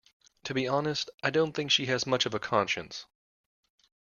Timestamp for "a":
2.33-2.39